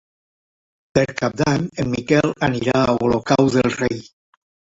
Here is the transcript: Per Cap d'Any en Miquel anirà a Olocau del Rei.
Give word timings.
Per 0.97 1.03
Cap 1.19 1.35
d'Any 1.41 1.67
en 1.83 1.91
Miquel 1.91 2.33
anirà 2.49 2.81
a 2.87 2.97
Olocau 3.09 3.53
del 3.59 3.71
Rei. 3.77 4.03